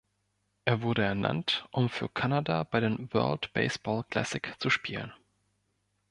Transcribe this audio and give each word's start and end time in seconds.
Er 0.65 0.81
wurde 0.81 1.03
ernannt, 1.03 1.67
um 1.69 1.87
für 1.87 2.09
Kanada 2.09 2.63
bei 2.63 2.79
den 2.79 3.13
World 3.13 3.53
Baseball 3.53 4.03
Classic 4.09 4.51
zu 4.57 4.71
spielen. 4.71 5.13